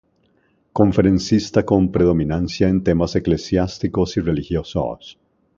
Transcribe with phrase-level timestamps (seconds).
[0.73, 5.19] Conferencista con predominancia en temas eclesiásticos y religiosos.